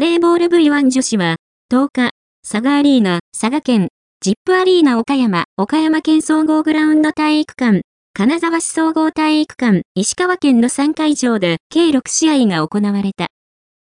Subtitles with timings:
[0.00, 1.36] バレーボール V1 女子は、
[1.70, 2.12] 10日、
[2.42, 3.88] 佐賀アリーナ、佐賀県、
[4.22, 7.82] ジップアリーナ岡山、岡山県総合グラウンド体育館、
[8.14, 13.26] 金沢市総合体育館、石川県の3会場で計6試合が行われた。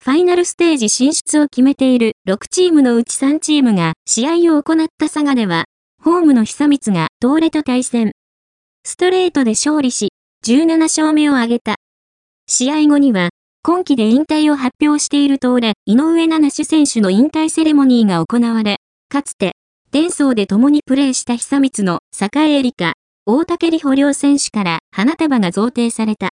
[0.03, 5.65] ファイナルステージ進出を決めている6チームのうち3チームが試合を行った佐賀では、
[6.01, 8.13] ホームの久光が東レと対戦。
[8.83, 10.09] ストレートで勝利し、
[10.47, 11.75] 17勝目を挙げた。
[12.47, 13.29] 試合後には、
[13.63, 18.77] 今季で引退を発表している東レ、井上七種選手の引退セレモニーが行われ、
[19.07, 19.51] かつて、
[19.91, 22.93] 伝送で共にプレーした久光の坂江里香、
[23.27, 26.29] 大竹里穂両選手から花束が贈呈された。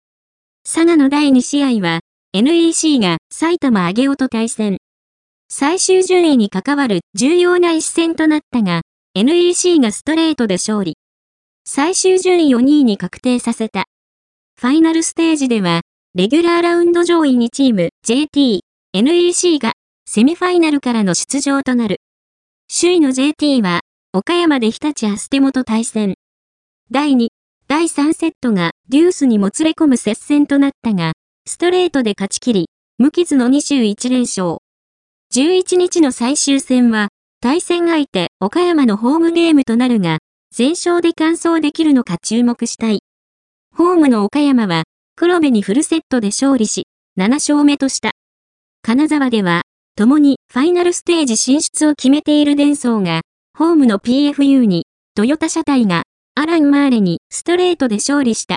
[0.65, 2.01] 佐賀の第2試合は、
[2.35, 4.77] NEC が埼玉上尾と対戦。
[5.49, 8.83] 最終順位に関わる重要な一戦となったが、
[9.15, 10.99] NEC がストレートで勝利。
[11.65, 13.85] 最終順位を2位に確定させた。
[14.61, 15.81] ファイナルステージでは、
[16.17, 18.61] レギュラーラウンド上位2チーム JT、
[18.93, 19.73] NEC が
[20.07, 21.97] セミファイナルからの出場となる。
[22.73, 23.81] 首位の JT は、
[24.13, 26.15] 岡山で日立アステモと対戦。
[26.93, 27.27] 第2、
[27.67, 31.15] 第3セットがデュースにもつれ込む接戦となったが、
[31.49, 32.67] ストレートで勝ち切り、
[32.99, 34.59] 無傷の21連勝。
[35.35, 37.09] 11日の最終戦は、
[37.41, 40.19] 対戦相手岡山のホームゲームとなるが、
[40.55, 43.01] 全勝で完走できるのか注目したい。
[43.75, 44.85] ホームの岡山は、
[45.17, 48.11] 黒部にフルセットで勝利し、7勝目とした。
[48.83, 49.63] 金沢では、
[49.95, 53.21] 共にファイナルステージ進出を決めている伝送が、
[53.57, 56.03] ホームの PFU に、トヨタ車体が
[56.35, 58.57] アラン・マーレにストレートで勝利した。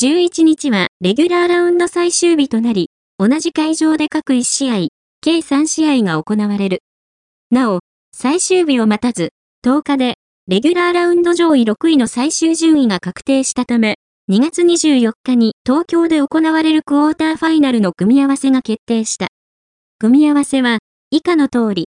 [0.00, 4.88] 11日はレギュラーラウンド最終日となり、同じ会場で各1試合、
[5.20, 6.78] 計3試合が行われる。
[7.50, 7.80] なお、
[8.16, 9.30] 最終日を待たず、
[9.66, 10.14] 10日で、
[10.46, 13.96] レギュラーラウンド上位6位の最終順位が確定したため、
[14.30, 19.26] 2月24日に東京で行われるクォーターファイナルの組み合わせが決定した。
[19.98, 20.78] 組み合わせは、
[21.10, 21.80] 以下の通り、